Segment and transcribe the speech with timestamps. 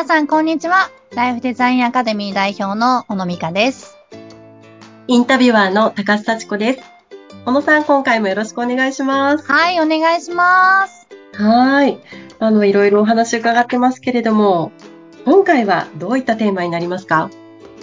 [0.00, 0.90] 皆さん、こんにちは。
[1.14, 3.98] ライフデザインアカデミー代表の小野美香です。
[5.08, 6.80] インタビュアーの高須幸子です。
[7.44, 9.44] 小野さん、今回もよろしくお願いします。
[9.44, 11.06] はい、お願いします。
[11.34, 11.98] はい。
[12.38, 14.72] あの、いろいろお話伺ってますけれども、
[15.26, 17.28] 今回はどういったテーマになりますか？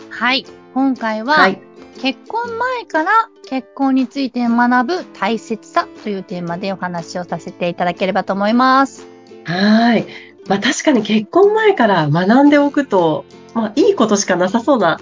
[0.10, 1.62] はい、今回は、はい。
[2.02, 3.12] 結婚前から
[3.48, 9.06] 結婚について学ぶ大切さというテーマでお話をさせていただければと思います。
[9.44, 10.08] はい。
[10.48, 15.00] まあ確かに結婚前から学んでおくと、まあいいことしかなさそうな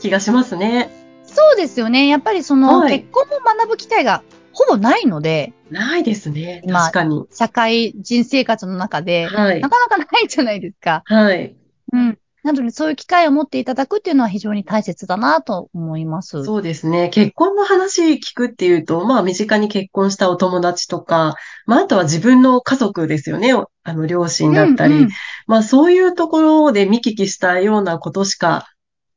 [0.00, 0.90] 気がしますね。
[1.24, 2.08] そうですよね。
[2.08, 6.62] やっぱりその、はい結婚を学ぶ機会がほぼないので、ないですね。
[6.66, 7.26] まあ確かに。
[7.30, 9.68] 社会人生活の中で、はいな。
[9.68, 11.02] かなかないじゃないですか。
[11.04, 11.54] はい。
[11.92, 12.18] うん。
[12.42, 16.44] なので、そういう機会を持っていただくっていうのは非常に大切だなと思います。
[16.44, 17.10] そうですね。
[17.10, 21.34] 結婚の話聞くっていうと、まあ身近に結婚したお友達とか、
[21.66, 23.52] まああとは自分の家族ですよね。
[23.82, 24.94] あの両親だったり。
[24.94, 25.08] うんうん
[25.46, 28.68] まあそういうところで見聞きしたようなことしか、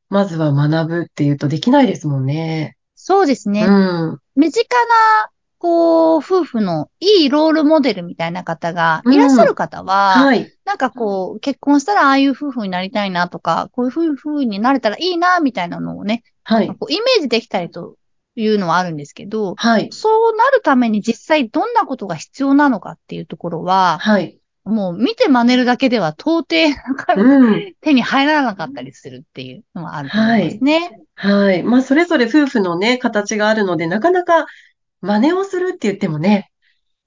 [0.10, 2.76] まずは学ぶっていうとできないですもんね。
[2.96, 3.66] そうですね。
[3.66, 4.18] うん。
[4.36, 5.30] 身近な、
[5.64, 10.54] こう、夫婦のいいロールモデルみたいな方がいらっしゃる方は、はい。
[10.66, 16.68] なんかこう、結婚したらああいう夫婦になりたいなとか、こういう夫婦になれたらいいな、みたいなのをね、はい。
[16.68, 17.96] こうイメージできたりと
[18.36, 19.88] いうのはあるんですけど、はい。
[19.94, 24.38] そうなるために実際どんなことが必要なのかっていうところは、はい。
[24.66, 26.74] もう見て真似るだけでは到底
[27.16, 27.74] うん。
[27.80, 31.00] 手に入らなかったりするっていうのはあると思いますね。
[31.16, 31.64] はい。
[31.64, 34.46] まあそれぞれ夫婦のね、形があるので、なかなか
[35.04, 36.50] 真似をするって言ってもね、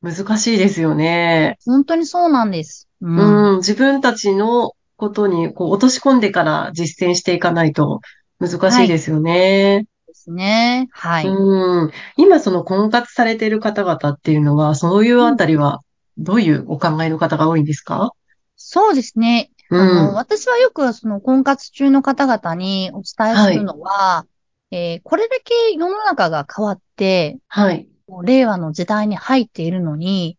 [0.02, 1.56] 難しいですよね。
[1.64, 2.89] 本当にそうなんです。
[3.00, 3.06] う。
[3.06, 3.56] うんん。
[3.56, 8.00] 自分たちのことにこう落とし込んでから実践していかないと
[8.39, 9.86] 難しいですよね。
[10.06, 10.89] ですね。
[10.92, 11.27] はい。
[11.27, 11.90] うん。
[12.18, 15.80] 今その婚活されている方々っていうのは、そういうあたりは
[16.18, 18.13] どういうお考えの方が多いんですか？
[18.57, 19.51] そうですね。
[19.70, 20.14] うあの、ん。
[20.14, 24.27] 私はよくその婚活中の方々にお伝えするのは、
[24.70, 27.88] えーこれだけ世の中が変わって、はい。
[28.24, 30.38] 令和の時代に入っているのに、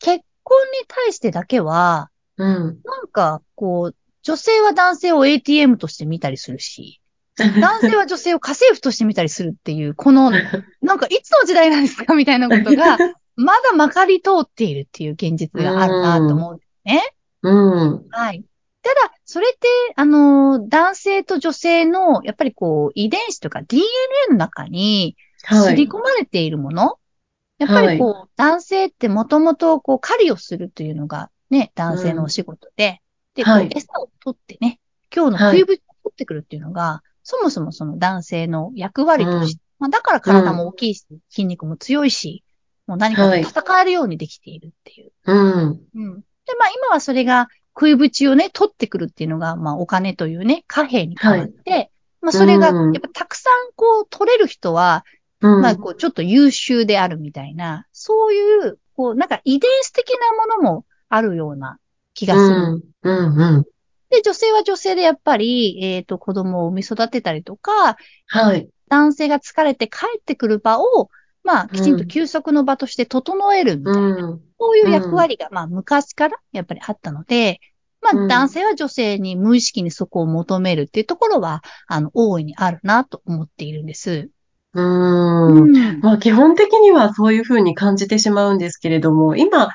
[0.00, 2.80] 結婚に対してだけは、うん。
[2.84, 7.00] なんか、こう、女性は男性を ATM として見たりするし、
[7.36, 10.30] 男性は女性を家政婦として見たりするっていう、この、
[10.82, 12.98] なんかいつの時代なんですかみたいなことが、
[13.36, 17.14] まだまかり通っているっていう現実があるなと思うんですね。
[17.42, 18.06] うん。
[18.10, 18.44] はい。
[18.82, 20.27] ただ、それって、あの、
[20.68, 25.58] 男性と女性の、やっぱりこう、遺伝子とか DNA の中に、はい。
[25.62, 26.98] 刷り込まれているもの、
[27.58, 33.00] やっぱりこう、男性ってもともと、こう、狩りをするというのが、ね、男性のお仕事で、
[33.34, 34.80] で、こうはい餌を取ってね、
[35.14, 42.44] 今日の食いぶちを取ってくるっていうのが、そもそもその男性の役割として、まあ、だから体も大きいし、筋肉も強いし、
[42.86, 45.12] もう何かと戦えるようにできているっていう。
[45.24, 45.68] うん。
[45.68, 46.20] うん。
[46.20, 47.48] で、まあ今はそれが
[47.78, 55.04] 食いぶちをね、取ってくるっていうのが、まあお金というね、貨幣に変わって、まあそれが、うんやっぱたくさんこう取れる人は、
[55.40, 55.60] うん。
[55.60, 61.78] まあこうちょっと優秀であるみたいな、そういう、こうなんか遺伝子的なものもあるような
[62.14, 62.56] 気がする。
[63.02, 63.18] うん。
[63.28, 63.56] うん。
[63.56, 63.64] うん。
[64.10, 67.96] で、女性は女性でやっぱり、えっ、と、子供を産み育てたりとか、
[68.26, 68.68] はい。
[68.88, 71.10] 男性が疲れて帰ってくる場を、
[71.48, 74.40] まあ、きちんと休息の場として整えるみたいな、うん。
[74.60, 77.60] そういう役割が、まあ、昔からやっぱりあったので、
[78.02, 84.28] まあ、うん男性は女性に無意識にそこを求めるっていうところは、あの、大いにあるなと思っているんです。
[84.74, 85.70] うん。
[85.72, 86.00] ん。
[86.00, 89.70] まあ基本的にはそういうふうに感じてしまうんですけれども、今、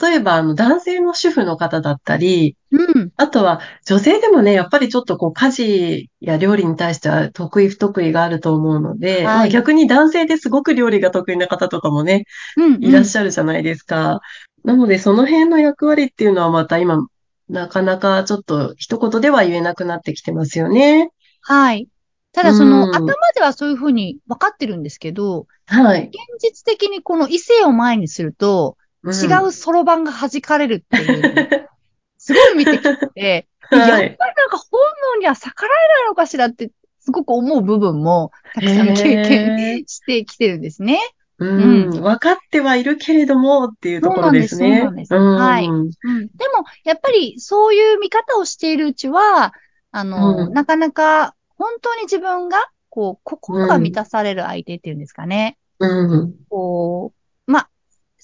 [0.00, 3.12] 例えばあの男性の主婦の方だったり、うん。
[3.16, 12.24] あとは女性でもね、やっぱりちょっとこう家事や料理に対しては得意不得意があると思うので、逆に男性ですごく料理が得意な方とかもね、
[12.56, 12.84] うん。
[12.84, 14.20] いらっしゃるじゃないですか。
[14.64, 17.06] なのでその辺の役割っていうのはまた今、
[17.48, 21.10] なかなかちょっと一言では言えなくなってきてますよね。
[21.40, 21.88] はい。
[22.32, 26.08] ただ、その、うん頭ではそういうふうに分かってるんですけど、はい。
[26.08, 31.68] 現実的にこの異性を前にすると、うん違うそろばんが弾かれるっていう、
[32.18, 34.80] すごい見てきて、 はいやっぱりなんか本
[35.14, 36.70] 能には逆らえないのかしらって、
[37.00, 38.94] すごく思う部分もたくさん経
[39.28, 40.24] 験して。
[40.24, 40.60] きてるん。
[40.60, 41.00] ですね。
[41.38, 44.80] うん、分かってはいるけれどもっていうところですね。
[44.80, 45.98] そうなんですそうなんです。
[46.02, 46.16] うん。
[46.16, 46.26] うん。
[46.28, 49.52] でも、やっぱりそういう見方をしているうちは、
[49.92, 50.52] あの、うん。
[50.54, 52.58] なかなか本当に自分が、
[52.88, 55.58] こう、心が満たされる相手っていうんですかね。
[55.78, 56.34] うん。
[56.48, 57.25] こう、まあ、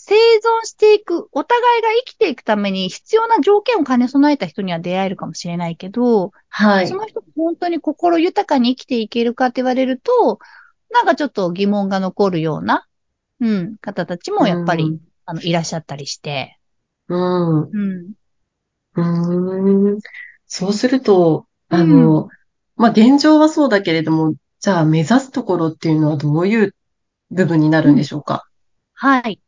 [0.05, 6.97] 生存していく、お互いが生きていくために必要な条件を兼ね備えた人には出会えるかもしれないけど、はいそ。
[6.97, 10.41] の人が本当に心豊かに生きていけるかって言われると、
[10.91, 12.85] なんかちょっと疑問が残るような、
[13.41, 16.59] うん、方たちもやっぱり、うんあの、いらっしゃったりして、
[17.07, 17.61] うん。
[17.61, 18.15] うん。
[18.97, 19.99] うん。
[20.47, 22.29] そうすると、あの、
[22.75, 26.75] まあ、現状はそうだけれども、じゃあ目指すところっていうのはどういう
[27.31, 28.49] 部分になるんでしょうか、
[28.95, 29.41] はい。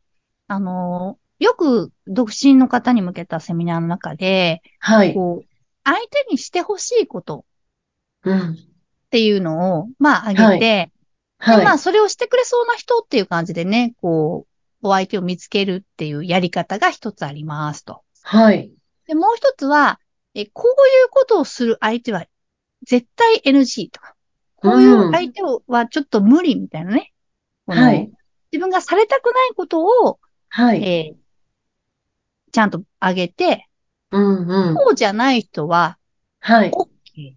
[0.48, 5.14] あのーよく独身の方に向けたセミナーの中で、はい。
[5.14, 5.46] こう、
[5.82, 7.44] 相手にしてほしいこと
[8.24, 8.52] うん。
[8.52, 8.56] っ
[9.10, 10.92] ていうのを、まあ、あげて、
[11.38, 11.58] はい。
[11.58, 14.46] で、まあ、それをしてくれそうな人っていう感じでね、こ
[14.82, 18.02] う、お相手を見つけるっていうやり方が一つありますと。
[18.22, 18.72] はい。
[19.06, 20.00] で、もう一つは、
[20.34, 22.24] え、こういうことをする相手は
[22.86, 24.14] 絶対 NG とか、
[24.56, 27.12] こういう相手はちょっと無理みたいなね。
[27.66, 28.10] このはい。
[28.52, 30.18] 自分がされたくないことを、
[30.56, 30.84] はい。
[30.84, 31.24] えー
[32.52, 33.68] ちゃんとあげて、
[34.12, 34.74] うんうん。
[34.76, 35.98] そうじゃない人は
[36.38, 36.70] はい。
[36.70, 37.34] OK。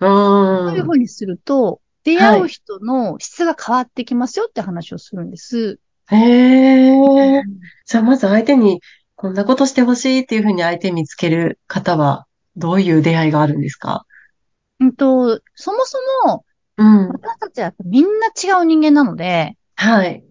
[0.00, 0.90] うそういうふん。
[0.92, 5.78] うにすると、出会う人の質が変わってきますよって話をするんです。
[6.10, 7.42] へえ。
[7.84, 8.80] じゃあまず相手に
[9.14, 12.26] こんなことしてほしいっていうふうに相手見つける方は
[12.56, 14.06] どういう出会いがあるんですか？
[14.80, 16.46] うんと、そもそも
[16.78, 17.08] うん。
[17.08, 20.24] 私たちはみんな違う人間なので、はい。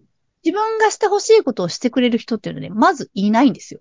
[0.44, 3.80] 自分がしてほしいことをしてくれる人っていうので、まずいないんですよ。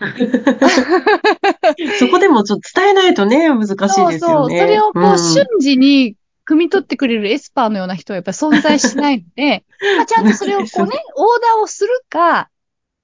[1.98, 4.18] そこでもちょっと伝えないとね、難しいですよね。
[4.18, 4.50] そうそう。
[4.50, 6.16] それをこう、ん瞬時に
[6.46, 9.64] 汲み取ってくれるエスパーのような人はやっぱり存在しないので、
[9.96, 12.50] まあ、ちゃんとそれをこうね、 オーダーをするか、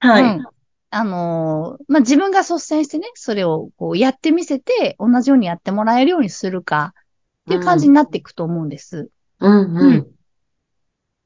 [0.00, 0.22] はい。
[0.22, 0.44] うん。
[0.90, 6.94] あのーまあ、自分が率先してね、それをこうやってみせて、同じようにやってもらえるようにするか、
[7.42, 9.10] っていう感じになっていくと思うんです。
[9.40, 10.15] うんうん。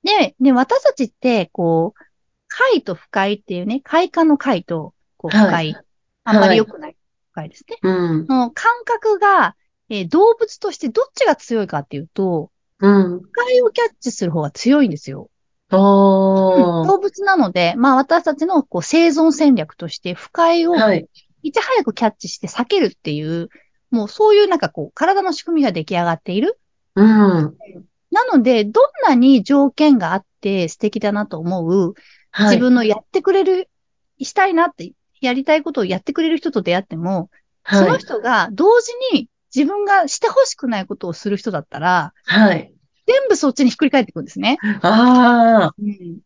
[0.02, 2.05] で、で、私たちって、こう、
[2.49, 5.76] 快と不快っていうね、快感の快と、こう、不は快。
[6.25, 6.97] あんまり良くない
[7.32, 7.76] 不快ですね。
[7.82, 8.26] うん。
[8.26, 9.56] の感覚が、
[9.88, 13.20] えー動物としてどっちが強いかっていうと、うん。
[13.20, 15.29] 不快をキャッチする方が強いんですよ。
[15.73, 16.87] おー。
[16.87, 21.08] 動物なので、まあ私たちのこう生存戦略として不快をはい。
[21.43, 23.49] いち早くキャッチして避けるっていう、
[23.91, 26.58] もうそういうなんかこう体の仕組みが出来上がっている。
[26.94, 27.56] うん。
[28.11, 31.95] なので、どんなに条件があって素敵だなと思う、
[32.31, 32.47] はい。
[32.57, 33.69] 自分のやってくれる、
[34.21, 37.31] したいなって、やりたいことをやってくれる人と出会っても、
[37.67, 37.99] そのはい。
[37.99, 42.73] 人が同時に自分がしてほしくないことをする人だったら、はい。
[43.07, 44.59] 全部そっちにひっくり返っていくんですね。
[44.83, 46.21] ああ、うん。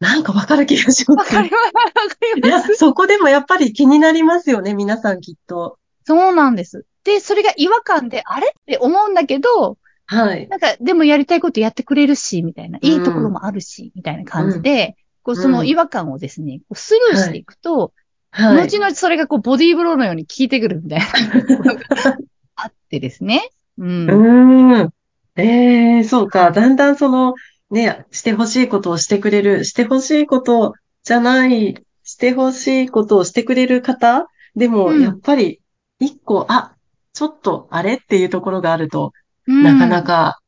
[0.00, 1.34] なんかわかる気がします。
[1.36, 1.72] わかります。
[1.74, 2.74] わかりいやま、す。
[2.74, 5.78] そこでもやっぱり気になりますよね、皆さんきっと。
[6.04, 6.86] そうなんです。
[7.04, 9.78] で、それが違和感で、あれって思うんだけど、
[10.10, 10.48] はい。
[10.48, 17.92] なんか、でもやりたいことやってくれるし、みたいな、うんいいところもあるし、みたいな感じで、こう、その違和感をですね、こうスルーしていくと、
[18.32, 18.62] はい。
[18.66, 21.06] 後々それがこう、ボディーブローのように効いてくるみたいな、
[22.56, 23.50] あってですね。
[23.78, 24.10] うん。
[24.10, 24.90] うーん。
[25.36, 26.50] ええそうか。
[26.50, 27.34] だんだんその、
[27.70, 30.74] ね、してほしいことをしてくれる、してほしいこと
[31.04, 35.60] じゃない、してほしいことをしてくれる方でも、うんやっぱり、
[36.00, 36.74] 一個、あ、
[37.12, 40.40] ちょっと、あれっていうところがあると、うんなかなか、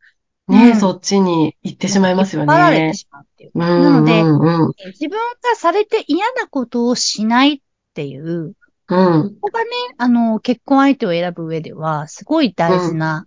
[0.49, 2.99] ね、うんそっちに行ってしまいますよ引っ張られねて。
[2.99, 3.50] しまうっていう。
[3.55, 7.61] うん、なのでうん、うん、え自分がされて嫌なことをしないっ
[7.94, 8.55] ていう、
[8.89, 13.27] うん、ここがね、あの、結婚相手を選ぶ上では、すごい大事な、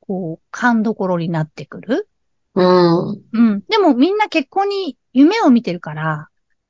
[0.00, 2.08] こう、勘どころになってくる。
[2.54, 3.22] うん。
[3.32, 3.62] うん。
[3.68, 6.28] でもみんな結婚に夢を見てるから、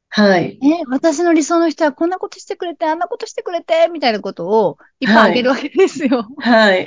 [0.09, 0.59] はい。
[0.63, 6.27] え、私の理想の人はこんなことしてくれて、あんなことしてくれて、みたいなことをいっぱいあげるわけですよ。
[6.39, 6.87] はい。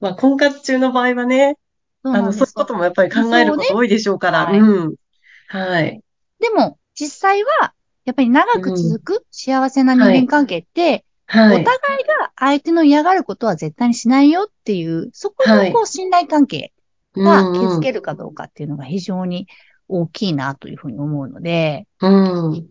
[0.00, 1.56] まあ、婚活中の場合はね、
[2.02, 4.94] あの、そういうこともやっぱり考えること多いでしょうから、はいうん。
[5.48, 6.00] はい。
[6.40, 7.72] でも、実際は、
[8.04, 11.60] やっぱり長く続く幸せな人間関係って、はい。
[11.60, 11.66] お互い
[12.20, 16.72] が相手の嫌がることは絶対にしないよっていう、そこはいのこう信頼関係
[17.16, 19.48] がうんうん築けるかどうかっていうのが非常に
[19.88, 22.52] 大きいなというふうに思うので、うん。
[22.52, 22.66] うん。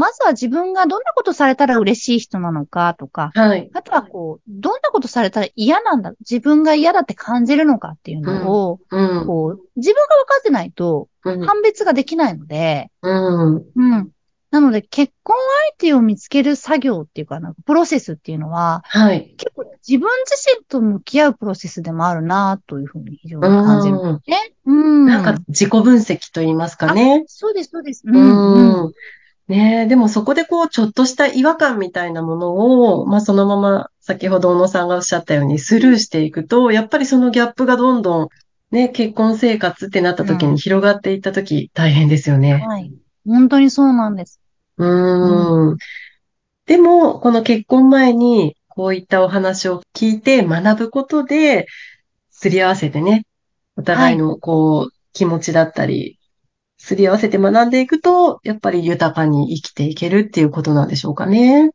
[0.00, 3.70] まずは自分がどんなことされたら嬉しい人なのかとか、はい。
[3.74, 9.26] あとはこう、どんなことされたら嫌なんだ、自分が嫌だって感じるのかっていうのを、うん。
[9.26, 11.40] こう、自分が分かってないとうん。
[11.42, 13.56] 判別ができないので、うん。
[13.56, 13.60] う
[13.96, 14.10] ん。
[14.50, 15.36] なので、結婚
[15.68, 19.34] 相手を見つける作業っていうかな、プロセスっていうのは、はい。
[19.36, 24.54] 結構自分自身と向き合うプロセスでもあるなというふうに非常に感じるね。
[24.64, 25.06] うん。
[25.06, 27.24] なんか自己分析と言いますかね。
[27.26, 28.02] そうです、そうです。
[28.06, 28.92] う、うんん。
[29.50, 32.52] ねえ、でもそこでこう、ちょっとした違和感みたいなもの
[32.94, 38.28] を、まあそのまま、先ほど小野さんがおっしゃったようにスルーしていくと、やっぱりそのギャップがどんどん、
[38.70, 42.64] ね、結婚生活ってなった時うんに広がっていった時、大変ですよね。
[42.64, 42.92] はい。
[43.26, 44.38] 本当にそうなんです。
[44.76, 45.76] うーん。
[46.66, 51.66] でも、この結婚前に、こういったお話を聞いて学ぶことで、
[52.30, 53.26] すり合わせてね、
[53.76, 56.19] お互いのこう、気持ちだったり、
[56.82, 61.72] すり合わせて学んでいくと、やっぱり豊かに生きていけるっていうことなんでしょうかね。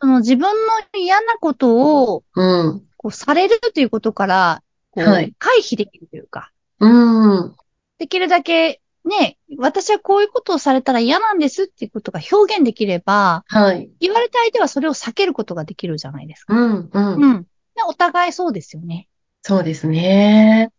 [0.00, 2.82] その自分の嫌なことを、うん。
[2.96, 6.50] こう、されるということから、こう、はい回避できるというか、
[6.80, 7.54] うん。
[7.98, 13.88] できるだけ、ね、私はこういうことをされたら嫌なんですっていうことが表現できれば、はい。
[14.00, 16.54] 言われた相手はそれを避けることができるじゃないですか。
[16.54, 16.90] うん。
[16.92, 17.14] うん。
[17.14, 17.42] うん。
[17.76, 19.06] でお互いそうですよね。
[19.42, 20.72] そうですね。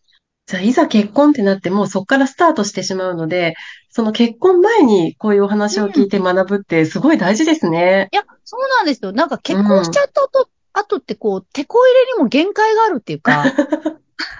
[0.49, 3.53] じゃあ、いざ結婚ってなってもうそこからスタートしてしまうので、
[3.91, 8.09] その結婚前にこういうお話を聞いて学ぶってすごい大事ですね。
[8.11, 9.11] いや、そうなんですよ。
[9.11, 13.43] なんか結婚しちゃった後、後ってこう、手こ入れにも限界があるっていうか、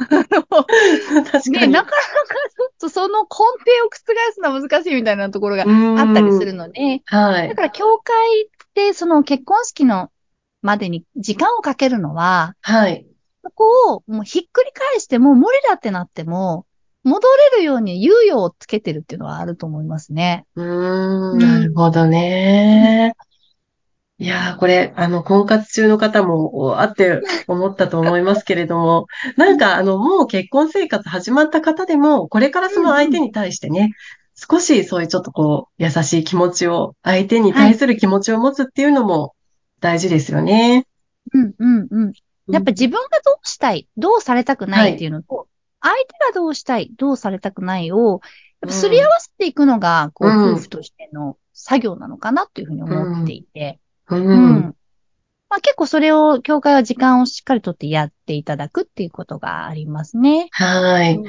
[0.10, 1.74] 確かね、に。
[1.74, 3.46] なかなかちょっとその根底
[3.86, 7.50] を覆すのは難しいみたいなところがうんあったりするので、はい。
[7.50, 10.10] だから教会ってその結婚式の
[10.64, 13.06] までに時間をかけるのは、はい。
[13.50, 16.68] そこをもうひっくり返してもう無理だってなっても、
[17.04, 20.46] 戻れるように猶予をつけてるっていうのはあると思いますね。
[20.56, 23.16] うー、うんんなるほどね。
[24.20, 33.92] いやー、これ、あの、婚活中の方も、あって思ったと思いますけれども、 なんか、あの、もう結婚生活始まった方でも、これからその相手に対してね、
[34.36, 39.36] 少しそういうちょっとこう、優しい気持ちを、相手に対する気持ちを持つっていうのも
[39.80, 40.86] 大事ですよね。
[41.34, 42.14] うんうんうん。
[42.50, 45.48] やっぱ自分がどうしたい、どうされたくないっていうのと、
[45.82, 48.22] 相手がどうしたい、どうされたくないを、
[48.62, 53.80] やっぱすり合わせていくのが、こう、うん夫婦としての作業なのかなっていうふうに思っていて、
[54.10, 54.26] うん。
[54.26, 54.76] うん。
[55.50, 60.50] まあ結構それを、教会は時間をしっかりとってやっていただくっていうことがありますね。
[60.52, 61.22] はい。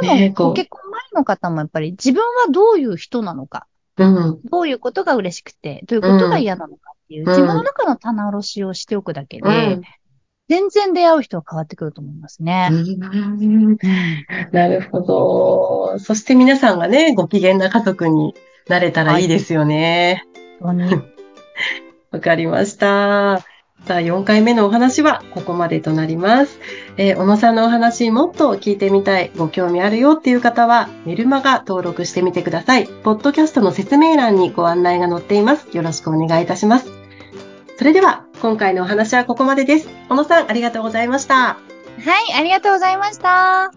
[0.00, 3.66] でねも、結婚前の方もやっぱり自分はどういう人なのか、
[3.96, 4.40] うん。
[4.44, 9.82] どういうことが嬉しくて、どういうことが嫌なのかっていう、うん自分の中の棚卸しをしておくだけで、うん
[10.48, 12.68] 全然出会う人は変わってくると思いますね。
[12.70, 13.78] うん
[14.52, 15.98] なるほど。
[15.98, 18.34] そして皆さんがね、ご機嫌な家族に
[18.68, 20.24] なれたらいいですよね。
[20.60, 21.02] 本当に。
[22.12, 23.42] わかりました。
[23.86, 26.58] さあ、4回目のお話はここまでとなります。
[26.96, 32.86] えー小野さんのお話もっと聞いてみたい、ご興味あるよっていう方は、メルマガ登録してみてください。
[32.86, 35.74] ポッドキャストの説明欄にご案内が載っています。
[35.76, 36.90] よろしくお願いいたします。
[37.76, 39.88] それでは、今回のお話はここまでです。
[40.10, 41.34] 小野さん、ありがとうございました。
[41.34, 41.56] は
[42.28, 43.72] い、ありがとうございました。